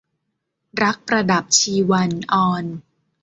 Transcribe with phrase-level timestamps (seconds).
[0.83, 2.65] รักประดับชีวัน- อร